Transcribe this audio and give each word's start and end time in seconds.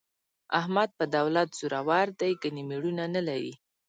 احمد 0.59 0.89
په 0.99 1.05
دولت 1.15 1.49
زورو 1.59 1.81
دی، 2.19 2.31
ګني 2.41 2.63
مېړونه 2.69 3.03
نه 3.15 3.21
لري. 3.27 3.53